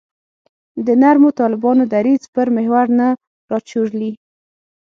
د 0.85 0.87
نرمو 1.01 1.29
طالبانو 1.39 1.83
دریځ 1.93 2.23
پر 2.33 2.47
محور 2.55 2.85
نه 2.99 3.07
راچورلي. 3.51 4.11